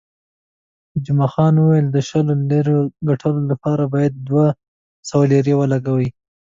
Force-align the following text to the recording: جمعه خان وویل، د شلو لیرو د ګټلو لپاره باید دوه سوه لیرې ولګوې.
جمعه 1.05 1.27
خان 1.33 1.53
وویل، 1.57 1.87
د 1.91 1.97
شلو 2.07 2.33
لیرو 2.49 2.77
د 2.85 2.87
ګټلو 3.09 3.41
لپاره 3.51 3.83
باید 3.93 4.13
دوه 4.27 4.47
سوه 5.09 5.23
لیرې 5.31 5.53
ولګوې. 5.57 6.09